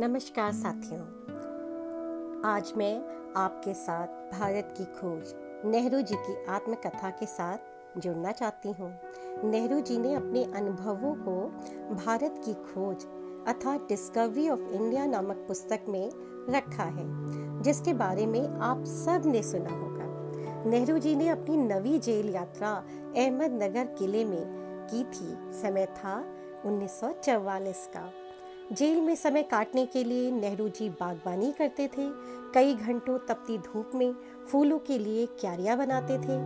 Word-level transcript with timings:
नमस्कार 0.00 0.52
साथियों। 0.52 1.00
आज 2.44 2.72
मैं 2.76 2.96
आपके 3.36 3.74
साथ 3.74 4.06
भारत 4.06 4.74
की 4.78 4.84
खोज 4.84 5.34
नेहरू 5.64 6.00
जी 6.00 6.14
की 6.14 6.44
आत्मकथा 6.44 7.10
के 7.10 7.26
साथ 7.26 7.58
जुड़ना 7.98 8.32
चाहती 8.32 8.72
हूँ। 8.72 9.00
नेहरू 9.44 9.80
जी 9.80 9.98
ने 9.98 10.14
अपने 10.14 10.44
अनुभवों 10.44 11.14
को 11.14 11.48
भारत 11.94 12.42
की 12.44 12.54
खोज 12.54 13.04
अर्थात 13.48 13.80
डिस्कवरी 13.88 14.48
ऑफ़ 14.48 14.60
इंडिया 14.60 15.06
नामक 15.06 15.44
पुस्तक 15.48 15.80
में 15.88 16.10
रखा 16.50 16.84
है, 16.84 17.06
जिसके 17.62 17.94
बारे 17.94 18.26
में 18.26 18.48
आप 18.48 18.84
सबने 18.84 19.42
सुना 19.42 19.70
होगा। 19.70 20.06
नेहरू 20.70 20.98
जी 20.98 21.16
ने 21.16 21.28
अपनी 21.28 21.56
नवी 21.56 21.98
जेल 21.98 22.34
यात्रा 22.34 22.84
अहमदनगर 23.16 23.84
किले 23.84 24.24
में 24.24 24.46
की 24.90 25.04
थी। 25.04 25.52
समय 25.62 25.86
था 25.86 26.24
1944 26.64 27.90
का। 27.96 28.10
जेल 28.72 29.00
में 29.00 29.16
समय 29.16 29.42
काटने 29.42 29.86
के 29.86 30.04
लिए 30.04 30.30
नेहरू 30.30 30.68
जी 30.68 30.88
बागवानी 30.90 31.52
करते 31.52 31.86
थे। 31.86 32.10
कई 32.54 32.74
घंटों 32.74 33.18
तपती 33.18 33.58
धूप 33.58 33.90
में 33.94 34.14
फूलों 34.52 34.78
के 34.78 34.98
लिए 34.98 35.26
क्यारियाँ 35.26 35.76
बनाते 35.78 36.18
थे। 36.18 36.36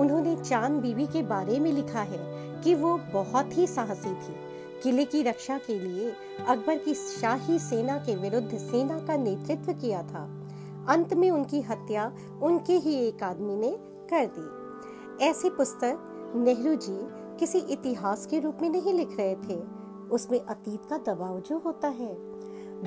उन्होंने 0.00 0.36
चाँद 0.36 0.72
बीबी 0.72 1.06
के 1.06 1.22
बारे 1.22 1.60
में 1.60 1.72
लिखा 1.72 2.00
है 2.00 2.18
कि 2.62 2.74
वो 2.74 3.00
बहुत 3.12 3.58
ही 3.58 3.66
साहसी 3.66 4.14
थी। 4.14 4.34
किले 4.82 5.04
की 5.04 5.22
रक्षा 5.22 5.58
के 5.58 5.80
लिए 5.80 6.12
अकबर 6.48 6.78
की 6.78 6.94
शाही 6.94 7.58
सेना 7.58 7.98
के 7.98 8.16
विरुद्ध 8.16 8.58
सेना 8.58 8.98
का 8.98 9.16
नेतृत्व 9.16 9.72
किया 9.72 10.02
था। 10.02 10.46
अंत 10.88 11.14
में 11.14 11.30
उनकी 11.30 11.60
हत्या 11.60 12.12
उनके 12.42 12.72
ही 12.72 12.94
एक 12.94 13.22
आदमी 13.22 13.56
ने 13.56 13.76
कर 14.12 14.30
दी। 14.38 15.24
ऐसी 15.24 15.50
पुस्तक 15.50 16.32
नेहरू 16.36 16.74
जी 16.74 16.98
किसी 17.38 17.58
इतिहास 17.58 18.26
के 18.26 18.40
रूप 18.40 18.58
में 18.62 18.70
नहीं 18.70 18.94
लिख 18.94 19.16
रहे 19.16 19.34
थे। 19.34 19.79
उसमें 20.10 20.40
अतीत 20.40 20.80
का 20.90 20.98
दबाव 20.98 21.40
जो 21.40 21.58
होता 21.58 21.88
है। 21.88 22.12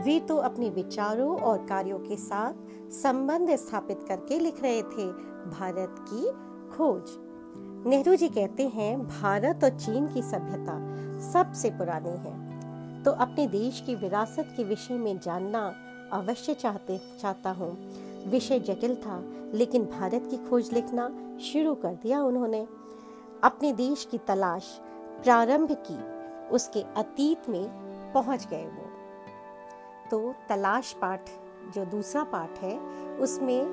वे 0.03 0.19
तो 0.19 0.37
अपने 0.37 0.69
विचारों 0.69 1.39
और 1.39 1.57
कार्यों 1.57 1.99
के 1.99 2.15
साथ 2.15 2.53
संबंध 2.91 3.55
स्थापित 3.55 4.05
करके 4.07 4.39
लिख 4.39 4.61
रहे 4.61 4.81
थे, 4.81 5.11
भारत 5.49 5.95
की 5.99 6.25
खोज। 6.77 7.03
नेहरू 7.87 8.15
जी 8.15 8.29
कहते 8.29 8.67
हैं, 8.67 9.07
भारत 9.07 9.63
और 9.63 9.69
चीन 9.69 10.07
की 10.07 10.21
सभ्यता 10.21 10.77
सबसे 11.31 11.69
पुरानी 11.69 12.09
है। 12.09 13.03
तो 13.03 13.11
अपने 13.11 13.47
देश 13.47 13.83
की 13.85 13.95
विरासत 13.95 14.53
के 14.57 14.63
विषय 14.63 14.93
में 14.93 15.19
जानना 15.19 15.73
अवश्य 16.13 16.53
चाहते, 16.53 17.01
चाहता 17.21 17.51
हूँ। 17.51 17.77
विषय 18.29 18.59
जटिल 18.59 18.95
था, 18.95 19.23
लेकिन 19.53 19.85
भारत 19.85 20.27
की 20.31 20.37
खोज 20.37 20.73
लिखना 20.73 21.37
शुरू 21.41 21.75
कर 21.75 21.93
दिया 21.93 22.23
उन्होंने। 22.23 22.67
अपने 23.43 23.73
देश 23.73 24.07
की 24.11 24.17
तलाश 24.17 24.79
प्रारंभ 25.23 25.71
की। 25.71 26.12
उसके 26.53 26.81
अतीत 26.97 27.49
में 27.49 27.67
पहुँच 28.13 28.47
गए 28.47 28.65
वो। 28.65 28.89
तो 30.11 30.33
तलाश 30.49 30.93
पाठ, 30.93 31.29
जो 31.75 31.85
दूसरा 31.85 32.23
पाठ 32.23 32.59
है, 32.59 32.77
उसमें 33.17 33.65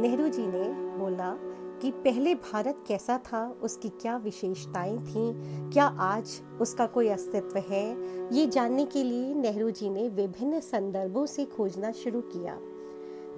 नेहरू 0.00 0.28
जी 0.28 0.46
ने 0.46 0.64
बोला 0.98 1.34
कि 1.82 1.90
पहले 1.90 2.34
भारत 2.34 2.84
कैसा 2.88 3.18
था, 3.18 3.46
उसकी 3.62 3.88
क्या 3.88 4.16
विशेषताएँ 4.16 4.98
थीं, 4.98 5.70
क्या 5.70 5.84
आज 5.84 6.40
उसका 6.60 6.86
कोई 6.86 7.08
अस्तित्व 7.08 7.58
है, 7.58 7.86
ये 8.34 8.46
जानने 8.46 8.84
के 8.84 9.02
लिए 9.04 9.34
नेहरू 9.34 9.70
जी 9.70 9.90
ने 9.90 10.08
विभिन्न 10.08 10.60
संदर्भों 10.60 11.26
से 11.26 11.44
खोजना 11.44 11.92
शुरू 11.92 12.20
किया। 12.20 12.58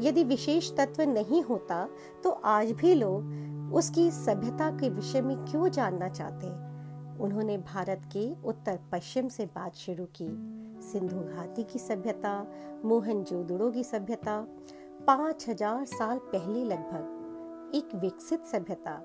यदि 0.01 0.25
विशेष 0.25 0.71
तत्व 0.77 1.03
नहीं 1.03 1.43
होता 1.43 1.89
तो 2.25 2.31
आज 2.31 2.73
भी 2.73 2.95
लोग 2.95 3.73
उसकी 3.75 4.11
सभ्यता 4.11 4.71
के 4.71 4.89
विषय 4.89 5.23
में 5.23 5.37
क्यों 5.45 5.69
जानना 5.69 6.09
चाहते? 6.09 6.74
उन्होंने 7.21 7.59
भारत 7.59 8.03
के 8.13 8.43
उत्तर 8.45 8.79
पश्चिम 8.93 9.29
से 9.29 9.47
बात 9.47 9.75
शुरू 9.75 10.05
की। 10.05 10.29
सिंधु 10.83 11.21
घाटी 11.21 11.65
की 11.65 11.79
सभ्यता 11.79 12.47
मोहनजोदड़ो 12.85 13.71
की 13.71 13.85
सभ्यता, 13.85 14.41
पाँच 15.07 15.49
हज़ार 15.49 15.85
साल 15.85 16.19
पहले 16.19 16.65
लगभग 16.65 17.73
एक 17.75 17.95
विकसित 17.95 18.45
सभ्यता, 18.45 18.97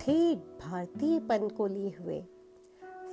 ठेठ 0.00 0.38
भारतीयपन 0.38 1.48
को 1.48 1.66
लिए 1.66 1.94
हुए। 2.00 2.20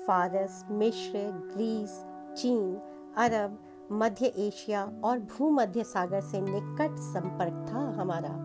फारस 0.07 0.65
मिश्र 0.71 1.19
ग्रीस, 1.55 2.03
चीन, 2.37 2.75
अरब, 3.17 3.59
मध्य 3.91 4.25
एशिया 4.25 4.83
और 5.03 5.19
भूमध्य 5.19 5.83
सागर 5.83 6.21
से 6.21 6.41
निकट 6.41 6.97
संपर्क 6.97 7.67
था 7.69 7.79
हमारा। 8.01 8.39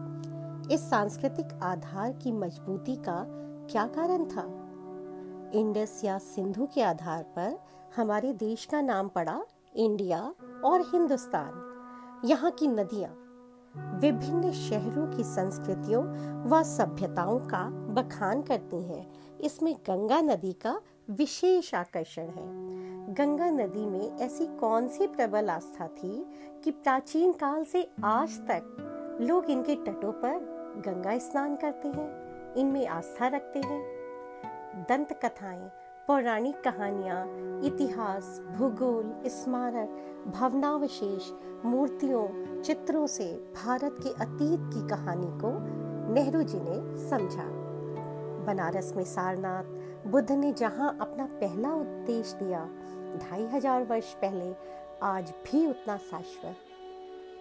इस 0.72 0.90
सांस्कृतिक 0.90 1.58
आधार 1.62 2.12
की 2.12 2.32
मजबूती 2.32 2.96
का 2.96 3.24
क्या 3.70 3.86
कारण 3.86 4.24
था? 4.24 4.57
इंडस 5.54 6.00
या 6.04 6.18
सिंधु 6.18 6.66
के 6.66 6.82
आधार 6.82 7.22
पर 7.22 7.58
हमारे 7.96 8.32
देश 8.32 8.64
का 8.64 8.80
नाम 8.80 9.08
पड़ा 9.08 9.40
इंडिया 9.76 10.34
और 10.64 10.80
हिंदुस्तान। 10.80 11.64
यहाँ 12.24 12.50
की 12.50 12.66
नदियाँ, 12.66 13.10
विभिन्न 14.00 14.52
शहरों 14.52 15.06
की 15.16 15.24
संस्कृतियों 15.24 16.04
व 16.44 16.62
सभ्यताओं 16.62 17.38
का 17.40 17.62
बखान 17.94 18.42
करती 18.42 18.82
हैं। 18.82 19.06
इसमें 19.40 19.74
गंगा 19.74 20.20
नदी 20.20 20.52
का 20.52 20.80
विशेष 21.10 21.74
आकर्षण 21.74 22.22
है। 22.22 22.46
गंगा 23.14 23.50
नदी 23.50 23.86
में 23.86 24.18
ऐसी 24.18 24.46
कौन 24.46 24.88
सी 24.88 25.06
प्रबल 25.06 25.50
आस्था 25.50 25.86
थी 25.86 26.26
कि 26.64 26.70
प्राचीन 26.70 27.32
काल 27.32 27.64
से 27.64 27.90
आज 28.04 28.38
तक 28.40 29.18
लोग 29.20 29.50
इनके 29.50 29.74
तटों 29.74 30.12
पर 30.12 30.38
गंगा 30.86 31.18
स्नान 31.18 31.56
करते 31.56 31.88
हैं, 31.88 32.54
इनमें 32.54 32.86
आस्था 32.86 33.26
रखते 33.26 33.58
हैं? 33.58 33.97
दंत 34.78 35.20
कथाएँ 35.24 35.70
पौराणिक 36.06 36.60
कहानियाँ, 36.60 37.24
इतिहास, 37.64 38.40
भूगोल, 38.56 39.28
स्मारक, 39.28 39.88
भावनावशेष, 40.34 41.30
मूर्तियों, 41.64 42.26
चित्रों 42.62 43.06
से 43.06 43.32
भारत 43.64 43.96
के 44.02 44.08
अतीत 44.08 44.60
की 44.74 44.88
कहानी 44.88 45.26
को 45.26 45.50
नेहरू 46.14 46.42
जी 46.42 46.58
ने 46.60 47.08
समझा। 47.08 47.44
बनारस 48.44 48.92
में 48.96 49.04
सारनाथ, 49.04 49.64
बुद्ध 50.06 50.32
ने 50.32 50.52
जहाँ 50.52 50.98
अपना 51.00 51.26
पहला 51.26 51.74
उपदेश 51.74 52.32
दिया, 52.32 52.64
ढाई 53.18 53.46
हज़ार 53.46 53.84
वर्ष 53.84 54.14
पहले, 54.14 54.54
आज 55.02 55.30
भी 55.30 55.66
उतना 55.66 55.96
शाश्वत। 55.96 56.56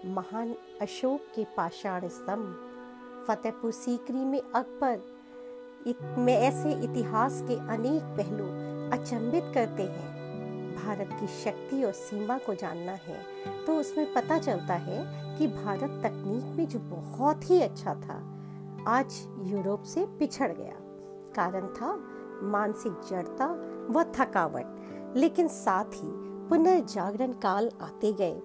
महान 0.06 0.56
अशोक 0.82 1.22
के 1.36 1.44
पाषाण 1.58 2.08
स्तंभ, 2.08 2.58
फतेहपुर 3.28 3.72
सीकरी 3.72 4.26
में 4.26 4.42
अकबर 4.42 5.17
में 6.18 6.34
ऐसे 6.34 6.72
इतिहास 6.84 7.42
के 7.48 7.56
अनेक 7.74 8.04
पहलू 8.18 8.46
अचंभित 8.98 9.52
करते 9.54 9.84
हैं। 9.84 10.76
भारत 10.78 11.10
की 11.20 11.28
शक्ति 11.44 11.84
और 11.84 11.92
सीमा 11.92 12.38
को 12.38 12.54
जानना 12.56 12.92
है 12.92 13.18
तो 13.66 13.76
उसमें 13.76 14.14
पता 14.14 14.38
चलता 14.40 14.74
है 14.74 15.00
कि 15.38 15.48
भारत 15.48 16.02
तकनीक 16.04 16.56
में 16.58 16.68
जो 16.68 16.80
बहुत 16.80 17.50
ही 17.50 17.62
अच्छा 17.62 17.94
था, 17.96 18.22
आज 18.88 19.16
यूरोप 19.44 19.84
से 19.84 20.06
पिछड़ 20.20 20.52
गया। 20.52 20.76
कारण 21.36 21.68
था 21.68 21.94
मानसिक 22.44 22.94
जड़ता 23.10 23.48
व 23.92 24.04
थकावट, 24.16 25.14
लेकिन 25.18 25.48
साथ 25.48 25.94
ही 25.94 26.10
पुनर्जागरण 26.50 27.32
काल 27.34 27.70
आते 27.82 28.14
गए। 28.14 28.40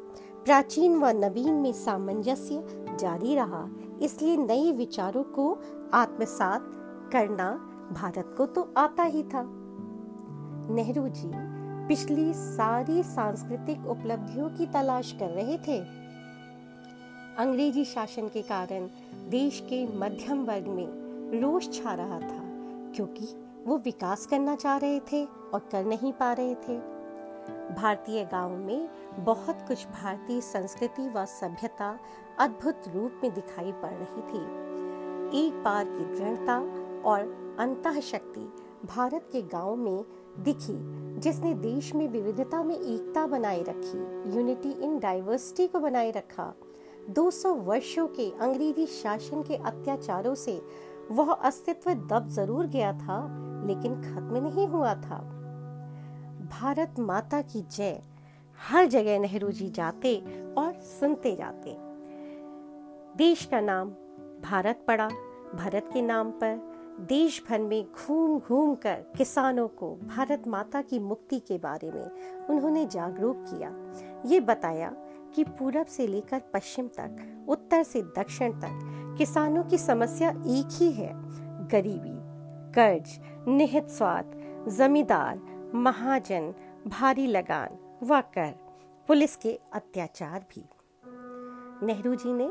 प्राचीन 0.45 0.97
व 0.97 1.09
नवीन 1.17 1.55
में 1.55 1.73
सामंजस्य 1.73 2.97
जारी 3.01 3.35
रहा, 3.35 3.67
इसलिए 4.03 4.37
नए 4.37 4.73
विचारों 4.73 5.23
को 5.25 5.53
आत्मसात 5.95 6.71
करना 7.13 7.51
भारत 7.93 8.35
को 8.39 8.47
तो 8.47 8.73
आता 8.77 9.03
ही 9.05 9.23
था। 9.23 9.43
नेहरू 10.71 11.09
जी 11.09 11.31
पिछली 11.89 12.33
सारी 12.35 13.03
सांस्कृतिक 13.03 13.87
उपलब्धियों 13.87 14.49
की 14.51 14.67
तलाश 14.67 15.13
कर 15.13 15.31
रहे 15.31 15.59
थे। 15.59 15.79
अंग्रेज़ी 17.39 17.85
शासन 17.85 18.29
के 18.29 18.43
कारण 18.43 18.89
देश 19.31 19.61
के 19.61 19.85
मध्यम 19.99 20.45
वर्ग 20.45 20.67
में 20.69 21.41
रोष 21.41 21.69
छा 21.73 21.95
रहा 21.95 22.19
था, 22.21 22.41
क्योंकि 22.95 23.29
वो 23.67 23.77
विकास 23.79 24.27
करना 24.27 24.55
चाह 24.57 24.77
रहे 24.77 25.01
थे 25.13 25.25
और 25.25 25.69
कर 25.73 25.85
नहीं 25.85 26.13
पा 26.13 26.33
रहे 26.33 26.55
थे। 26.55 26.79
भारतीय 27.75 28.25
गाँव 28.25 28.57
में 28.57 28.89
बहुत 29.19 29.65
कुछ 29.69 29.87
भारतीय 29.87 30.41
संस्कृति 30.41 31.09
व 31.09 31.25
सभ्यता 31.25 31.99
अद्भुत 32.41 32.89
रूप 32.89 33.21
में 33.23 33.33
दिखाई 33.35 33.73
पड़ 33.73 33.93
रही 33.93 34.23
थी। 34.23 34.43
एक 35.39 35.63
बार 35.65 35.85
की 35.85 36.05
दृढ़ता 36.15 36.59
और 37.05 37.57
अंत 37.61 38.01
शक्ति 38.01 38.53
भारत 38.87 39.29
के 39.33 39.43
गाँव 39.43 39.77
में 39.77 40.05
दिखी, 40.39 40.77
जिसने 41.21 41.55
देश 41.55 41.95
में 41.95 42.09
विविधता 42.09 42.63
में 42.63 42.75
एकता 42.75 43.27
बनाए 43.27 43.63
रखी 43.63 44.37
यूनिटी 44.37 44.71
इन 44.71 44.99
डाइवर्सिटी 44.99 45.67
को 45.67 45.81
बनाए 45.81 46.11
रखा। 46.11 46.55
200 47.11 47.55
वर्षों 47.55 48.07
के 48.07 48.31
अंग्रेज़ी 48.31 48.87
शासन 48.87 49.43
के 49.43 49.57
अत्याचारों 49.57 50.35
से 50.35 50.63
वह 51.11 51.33
अस्तित्व 51.33 51.95
दब 51.95 52.29
ज़रूर 52.29 52.67
गया 52.67 52.93
था, 52.93 53.21
लेकिन 53.67 53.95
खत्म 53.95 54.37
नहीं 54.37 54.69
हुआ 54.69 54.95
था। 54.95 55.19
भारत 56.53 56.95
माता 56.99 57.43
की 57.43 57.63
जय। 57.63 58.03
हर 58.69 58.87
जगह 58.87 59.19
नेहरू 59.19 59.51
जी 59.51 59.71
जाते 59.71 60.17
और 60.59 60.73
सुनते 60.73 61.37
जाते। 61.37 61.77
देश 63.17 63.45
का 63.45 63.61
नाम 63.61 63.91
भारत 64.43 64.85
पड़ा। 64.89 65.09
भारत 65.55 65.91
के 65.93 66.03
नाम 66.03 66.31
पर 66.31 66.72
देश 67.01 67.43
भर 67.49 67.61
में 67.61 67.87
घूम 67.93 68.39
घूम 68.39 68.75
कर 68.75 69.05
किसानों 69.17 69.69
को 69.69 69.97
भारत 69.97 70.43
माता 70.47 70.83
की 70.83 70.99
मुक्ति 70.99 71.39
के 71.39 71.59
बारे 71.59 71.91
में 71.91 72.47
उन्होंने 72.47 72.87
जागरूक 72.87 73.37
किया। 73.39 73.71
ये 74.27 74.41
बताया 74.41 74.89
कि 75.35 75.45
पूरब 75.45 75.87
से 75.87 76.07
लेकर 76.07 76.39
पश्चिम 76.39 76.89
तक, 76.89 77.45
उत्तर 77.49 77.83
से 77.83 78.03
दक्षिण 78.03 78.53
तक 78.53 79.15
किसानों 79.19 79.65
की 79.65 79.79
समस्या 79.79 80.31
एक 80.31 80.69
ही 80.73 80.93
है। 80.93 81.13
गरीबी, 81.69 82.19
कर्ज, 82.73 83.21
निहित 83.49 83.89
स्वाद 83.89 84.33
जमींदार, 84.69 85.41
महाजन, 85.75 86.55
भारी 86.87 87.27
लगान 87.27 87.69
व 88.03 88.21
कर, 88.21 88.55
पुलिस 89.09 89.37
के 89.37 89.61
अत्याचार 89.73 90.47
भी। 90.51 90.65
नेहरू 91.87 92.15
जी 92.15 92.33
ने 92.33 92.49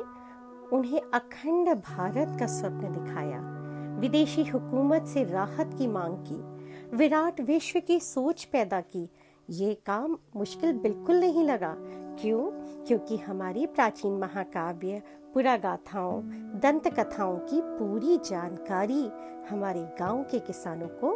उन्हें 0.78 1.02
अखंड 1.14 1.70
भारत 1.70 2.40
का 2.40 2.48
स्वप्न 2.48 2.92
दिखाया। 2.92 3.61
विदेशी 4.02 4.44
हुकूमत 4.44 5.06
से 5.08 5.24
राहत 5.24 5.74
की 5.78 5.88
मांग 5.88 6.16
की, 6.28 6.98
विराट 6.98 7.42
विश्व 7.42 7.80
की 7.80 8.00
सोच 8.00 8.44
पैदा 8.44 8.82
की। 8.82 9.10
ये 9.50 9.74
काम 9.86 10.18
मुश्किल 10.36 10.74
बिल्कुल 10.74 11.16
नहीं 11.16 11.44
लगा। 11.44 11.74
क्यों? 12.22 12.40
क्योंकि 12.86 13.18
हमारी 13.18 13.66
प्राचीन 13.66 14.14
महाकाव्य 14.14 15.02
पुरा 15.34 15.56
गाथाओं 15.58 16.22
दंत 16.60 16.88
कथाओं 16.88 17.38
की 17.38 17.62
पूरी 17.62 18.18
जानकारी 18.18 19.10
हमारे 19.50 19.84
गाँव 20.00 20.24
के 20.24 20.40
किसानों 20.40 20.88
को 20.88 21.16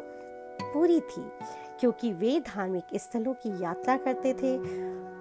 पूरी 0.64 1.00
थी, 1.00 1.24
क्योंकि 1.80 2.14
वे 2.14 2.40
धार्मिक 2.40 2.96
स्थलों 2.96 3.34
की 3.34 3.64
यात्रा 3.64 3.98
करते 3.98 4.34
थे, 4.34 4.56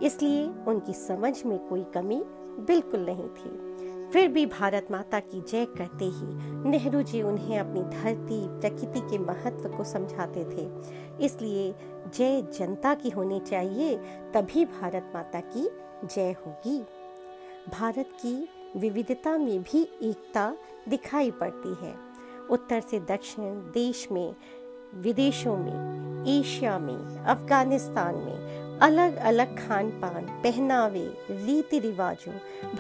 इसलिए 0.06 0.46
उनकी 0.69 0.93
समझ 0.93 1.44
में 1.44 1.58
कोई 1.58 1.84
कमी 1.94 2.22
बिल्कुल 2.61 3.00
नहीं 3.00 3.28
थी। 3.28 3.74
फिर 4.14 4.28
भी 4.28 4.46
भारत 4.46 4.88
माता 4.90 5.20
की 5.20 5.40
जय 5.40 5.64
करते 5.64 6.05
ही 6.05 6.26
नेहरू 6.70 7.02
जी 7.02 7.22
उन्हें 7.22 7.58
अपनी 7.58 7.82
धरती, 7.82 8.61
प्रकृति 8.61 9.00
के 9.00 9.19
महत्व 9.19 9.76
को 9.76 9.84
समझाते 9.84 10.44
थे। 10.44 10.69
इसलिए 11.25 11.75
जय 12.14 12.43
जनता 12.43 12.94
की 12.94 13.11
होनी 13.11 13.40
चाहिए, 13.40 13.96
तभी 14.34 14.64
भारत 14.64 15.12
माता 15.14 15.40
की 15.40 15.70
जय 16.14 16.37
होगी। 16.46 16.78
भारत 17.70 18.08
की 18.26 18.49
विविधता 18.76 19.38
में 19.38 19.62
भी 19.62 19.82
एकता 19.82 20.56
दिखाई 20.88 21.31
पड़ती 21.31 21.87
है। 21.87 21.94
उत्तर 22.50 22.81
से 22.81 23.00
दक्षिण 23.00 23.44
देश 23.61 24.08
में, 24.12 24.34
विदेशों 24.94 25.56
में, 25.56 26.25
एशिया 26.40 26.78
में, 26.78 27.25
अफ़गानिस्तान 27.25 28.14
में 28.14 28.63
अलग 28.82 29.17
अलग 29.17 29.69
खान 29.69 29.91
पान 29.91 30.43
पहनावे 30.43 31.19
रीति 31.31 31.79
रिवाजों 31.79 32.32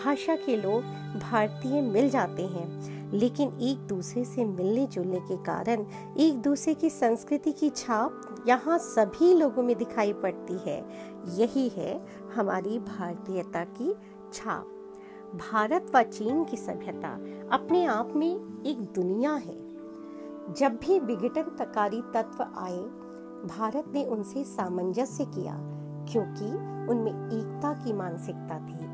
भाषा 0.04 0.36
के 0.36 0.56
लोग 0.56 0.82
भारतीय 1.20 1.80
मिल 1.80 2.10
जाते 2.10 2.42
हैं। 2.42 2.94
लेकिन 3.12 3.58
एक 3.60 3.78
दूसरे 3.78 4.24
से 4.24 4.44
मिलने 4.44 4.86
जुलने 4.86 5.20
के 5.20 5.36
कारण 5.36 5.86
एक 6.16 6.42
दूसरे 6.42 6.74
की 6.74 6.90
संस्कृति 6.90 7.52
की 7.52 7.70
छाप 7.70 8.44
यहाँ 8.48 8.78
सभी 8.78 9.34
लोगों 9.34 9.62
में 9.62 9.78
दिखाई 9.78 10.12
पड़ती 10.12 10.70
है। 10.70 10.84
यही 11.36 11.68
है 11.68 12.06
हमारी 12.34 12.78
भारतीयता 12.78 13.64
की 13.64 13.94
छाप। 14.32 14.70
भारत 15.34 15.92
व 15.94 16.02
चीन 16.02 16.44
की 16.44 16.56
सभ्यता 16.56 17.20
अपने 17.56 17.86
आप 17.86 18.12
में 18.16 18.62
एक 18.66 18.80
दुनिया 18.80 19.32
है। 19.32 19.64
जब 20.52 20.78
भी 20.86 20.98
विघटनकारी 20.98 22.02
तत्व 22.14 22.42
आए, 22.42 22.82
भारत 23.56 23.84
ने 23.94 24.04
उनसे 24.04 24.44
सामंजस्य 24.44 25.24
किया। 25.24 25.70
क्योंकि 26.12 26.46
उनमें 26.92 27.12
एकता 27.12 27.84
की 27.84 27.92
मानसिकता 27.92 28.58
थी, 28.58 28.84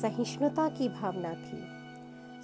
सहिष्णुता 0.00 0.68
की 0.68 0.88
भावना 0.88 1.32
थी। 1.34 1.64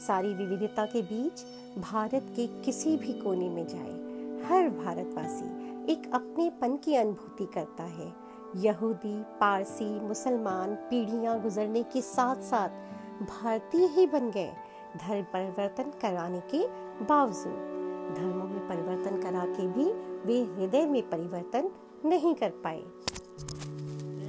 सारी 0.06 0.34
विविधता 0.34 0.86
के 0.86 1.02
बीच 1.02 1.44
भारत 1.78 2.26
के 2.36 2.46
किसी 2.46 2.96
भी 2.96 3.12
कोने 3.12 3.48
में 3.48 3.66
जाए, 3.68 4.04
हर 4.48 4.68
भारतवासी 4.68 5.64
एक 5.92 6.10
अपनेपन 6.14 6.76
की 6.76 6.94
अनुभूति 6.94 7.46
करता 7.46 7.82
है। 7.82 8.12
यहूदी, 8.56 9.22
पारसी, 9.40 10.00
मुसलमान 10.00 10.74
पीढ़ियाँ 10.74 11.40
गुजरने 11.40 11.82
के 11.82 12.00
साथ 12.00 12.36
साथ 12.36 12.68
भारतीय 13.22 13.86
ही 13.86 14.06
बन 14.06 14.30
गए, 14.30 14.52
धर्म 14.96 15.22
परिवर्तन 15.22 15.82
कराने 15.82 16.40
के 16.40 16.66
बावजूद। 17.04 17.70
धर्मों 18.18 18.48
में 18.48 18.68
परिवर्तन 18.68 19.22
करा 19.22 19.44
के 19.46 19.66
भी 19.68 19.92
वे 20.26 20.40
हृदय 20.54 20.86
में 20.86 21.10
परिवर्तन 21.10 21.70
नहीं 22.04 22.34
कर 22.34 22.50
पाए। 22.50 22.82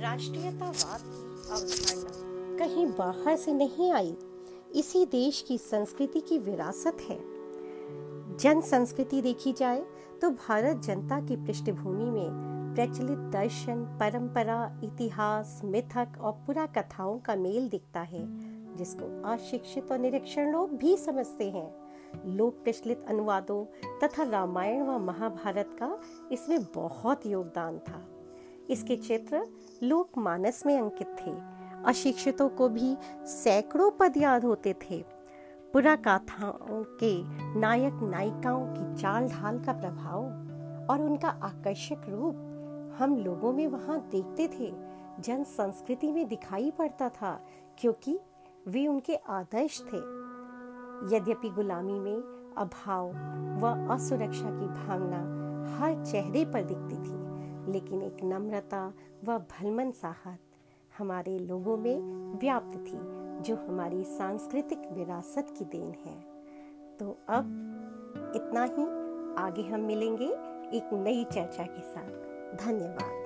राष्ट्रीयतावाद 0.05 1.01
की 1.03 1.19
अवधारणा 1.51 2.57
कहीं 2.57 2.85
बाहर 2.87 3.35
से 3.35 3.53
नहीं 3.53 3.91
आई, 3.91 4.13
इसी 4.75 5.05
देश 5.05 5.41
की 5.47 5.57
संस्कृति 5.57 6.19
की 6.19 6.37
विरासत 6.39 6.97
है। 7.01 7.17
जन 8.37 8.61
संस्कृति 8.61 9.21
देखी 9.21 9.53
जाए 9.53 9.83
तो 10.21 10.29
भारत 10.29 10.83
जनता 10.85 11.19
की 11.21 11.35
पृष्ठभूमि 11.35 12.09
में 12.11 12.75
प्रचलित 12.75 13.17
दर्शन, 13.33 13.83
परंपरा, 13.99 14.79
इतिहास, 14.83 15.59
मिथक 15.65 16.21
और 16.21 16.31
पुरा 16.47 16.65
कथाओं 16.77 17.19
का 17.19 17.35
मेल 17.35 17.67
दिखता 17.69 18.01
है, 18.03 18.23
जिसको 18.77 19.05
अशिक्षित 19.31 19.91
और 19.91 19.99
निरीक्षण 19.99 20.51
लोग 20.51 20.77
भी 20.77 20.97
समझते 20.97 21.49
हैं। 21.49 21.69
लोक 22.35 22.63
प्रचलित 22.63 23.05
अनुवादों 23.09 23.63
तथा 24.03 24.23
रामायण 24.23 24.83
व 24.83 24.97
महाभारत 25.01 25.75
का 25.81 25.97
इसमें 26.31 26.63
बहुत 26.75 27.25
योगदान 27.25 27.79
था। 27.79 28.07
इसके 28.69 28.95
चित्र 28.97 29.45
लोक 29.83 30.17
मानस 30.17 30.65
में 30.65 30.81
अंकित 30.81 31.07
थे। 31.07 31.31
अशिक्षितों 31.85 32.49
को 32.49 32.69
भी 32.69 32.97
सैकड़ों 33.25 33.91
पद 33.91 34.17
याद 34.17 34.45
होते 34.45 34.73
थे। 34.73 35.05
पुरा 35.73 35.95
गाथाओं 35.95 36.83
के 36.83 37.23
नायक 37.59 37.93
नायिकाओं 37.93 38.65
की 38.67 38.95
चाल 38.95 39.27
ढाल 39.29 39.59
का 39.59 39.73
प्रभाव 39.73 40.23
और 40.91 41.01
उनका 41.01 41.29
आकर्षक 41.29 42.01
रूप 42.09 42.35
हम 42.99 43.17
लोगों 43.17 43.53
में 43.53 43.67
वहाँ 43.67 43.99
देखते 44.11 44.47
थे। 44.47 44.73
जन 45.19 45.43
संस्कृति 45.43 46.11
में 46.11 46.27
दिखाई 46.27 46.71
पड़ता 46.71 47.09
था 47.09 47.39
क्योंकि 47.77 48.19
वे 48.67 48.87
उनके 48.87 49.15
आदर्श 49.15 49.81
थे। 49.81 49.97
यद्यपि 51.15 51.49
गुलामी 51.49 51.99
में 51.99 52.17
अभाव 52.57 53.09
व 53.59 53.93
असुरक्षा 53.93 54.49
की 54.49 54.67
भावना 54.67 55.19
हर 55.77 56.05
चेहरे 56.05 56.45
पर 56.45 56.63
दिखती 56.63 56.95
थी। 56.95 57.24
लेकिन 57.69 58.01
एक 58.01 58.17
नम्रता 58.23 58.93
व 59.23 59.37
भलमन 59.37 59.91
साहत 59.91 60.39
हमारे 60.97 61.39
लोगों 61.39 61.77
में 61.77 61.99
व्याप्त 62.39 62.77
थी, 62.77 62.97
जो 63.43 63.55
हमारी 63.55 64.03
सांस्कृतिक 64.03 64.79
विरासत 64.91 65.53
की 65.57 65.65
देन 65.65 65.91
है। 66.05 66.35
तो 66.97 67.17
अब 67.29 67.45
इतना 68.35 68.63
ही 68.63 68.85
आगे 69.43 69.61
हम 69.61 69.79
मिलेंगे 69.79 70.27
एक 70.77 70.89
नई 70.93 71.23
चर्चा 71.23 71.63
के 71.63 71.81
साथ। 71.81 72.65
धन्यवाद। 72.65 73.24